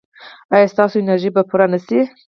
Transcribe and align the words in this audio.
ایا 0.55 0.67
ستاسو 0.73 0.95
انرژي 1.01 1.29
به 1.35 1.41
پوره 1.49 1.67
نه 1.73 1.79
شي؟ 1.85 1.99